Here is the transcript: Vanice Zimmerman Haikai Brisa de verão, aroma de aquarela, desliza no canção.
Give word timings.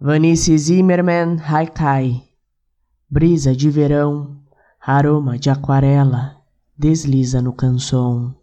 Vanice 0.00 0.56
Zimmerman 0.56 1.40
Haikai 1.40 2.22
Brisa 3.10 3.52
de 3.52 3.68
verão, 3.68 4.36
aroma 4.80 5.36
de 5.36 5.50
aquarela, 5.50 6.36
desliza 6.78 7.42
no 7.42 7.52
canção. 7.52 8.37